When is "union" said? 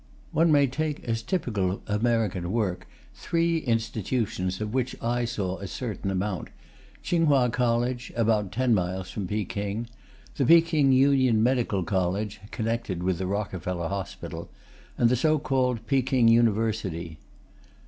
10.91-11.43